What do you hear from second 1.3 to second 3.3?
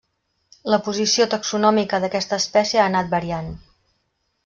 taxonòmica d'aquesta espècie ha anat